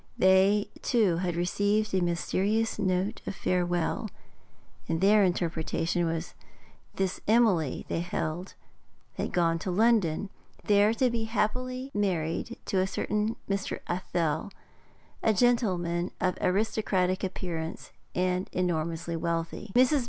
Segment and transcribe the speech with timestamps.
[0.17, 4.09] They too had received a mysterious note of farewell,
[4.89, 6.33] and their interpretation was
[6.95, 8.55] this Emily, they held,
[9.13, 10.31] had gone to London,
[10.63, 13.77] there to be happily married to a certain Mr.
[13.87, 14.49] Athel,
[15.21, 19.71] a gentleman of aristocratic appearance and enormously wealthy.
[19.75, 19.99] Mrs.